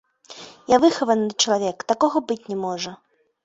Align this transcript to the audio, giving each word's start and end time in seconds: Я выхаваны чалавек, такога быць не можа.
Я 0.75 0.79
выхаваны 0.85 1.29
чалавек, 1.45 1.87
такога 1.95 2.25
быць 2.33 2.43
не 2.51 2.61
можа. 2.67 2.91